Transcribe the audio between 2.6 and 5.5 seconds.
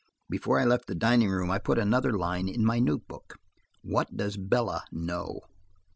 my notebook: "What does Bella know?"